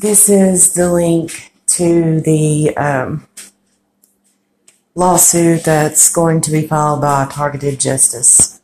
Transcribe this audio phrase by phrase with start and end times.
[0.00, 3.28] This is the link to the um,
[4.94, 8.59] lawsuit that's going to be filed by Targeted Justice.